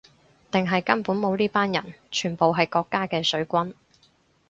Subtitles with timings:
[0.49, 3.75] 定係根本冇呢班人，全部係國家嘅水軍